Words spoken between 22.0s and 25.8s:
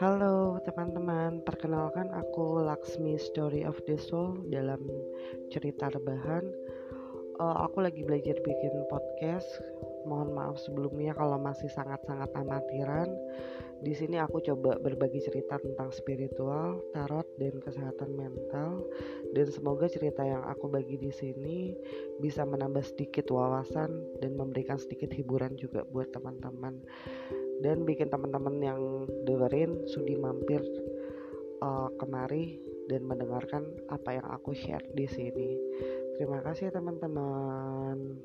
bisa menambah sedikit wawasan dan memberikan sedikit hiburan